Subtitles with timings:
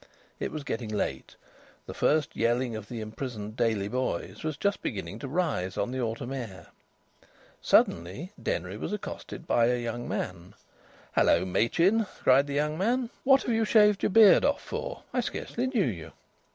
[0.39, 1.35] It was getting late.
[1.85, 6.01] The first yelling of the imprisoned Daily boys was just beginning to rise on the
[6.01, 6.69] autumn air.
[7.61, 10.55] Suddenly Denry was accosted by a young man.
[11.13, 13.11] "Hello, Machin!" cried the young man.
[13.23, 15.03] "What have you shaved your beard off, for?
[15.13, 16.11] I scarcely knew you."